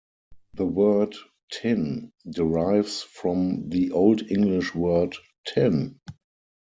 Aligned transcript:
The 0.55 0.65
word 0.65 1.13
"tin" 1.51 2.11
derives 2.27 3.03
from 3.03 3.69
the 3.69 3.91
Old 3.91 4.31
English 4.31 4.73
word 4.73 5.15
"tin". 5.45 5.99